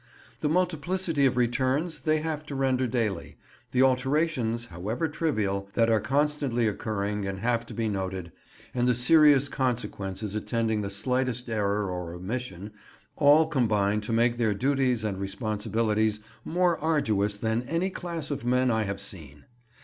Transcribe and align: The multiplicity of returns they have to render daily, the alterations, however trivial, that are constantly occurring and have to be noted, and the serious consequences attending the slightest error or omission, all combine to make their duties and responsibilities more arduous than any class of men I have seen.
The 0.39 0.49
multiplicity 0.49 1.27
of 1.27 1.37
returns 1.37 1.99
they 1.99 2.21
have 2.21 2.43
to 2.47 2.55
render 2.55 2.87
daily, 2.87 3.37
the 3.69 3.83
alterations, 3.83 4.65
however 4.65 5.07
trivial, 5.07 5.69
that 5.73 5.91
are 5.91 5.99
constantly 5.99 6.67
occurring 6.67 7.27
and 7.27 7.37
have 7.37 7.67
to 7.67 7.75
be 7.75 7.87
noted, 7.87 8.31
and 8.73 8.87
the 8.87 8.95
serious 8.95 9.47
consequences 9.47 10.33
attending 10.33 10.81
the 10.81 10.89
slightest 10.89 11.49
error 11.51 11.87
or 11.91 12.15
omission, 12.15 12.71
all 13.15 13.45
combine 13.45 14.01
to 14.01 14.11
make 14.11 14.37
their 14.37 14.55
duties 14.55 15.03
and 15.03 15.19
responsibilities 15.19 16.19
more 16.43 16.79
arduous 16.79 17.35
than 17.37 17.61
any 17.69 17.91
class 17.91 18.31
of 18.31 18.43
men 18.43 18.71
I 18.71 18.85
have 18.85 18.99
seen. 18.99 19.45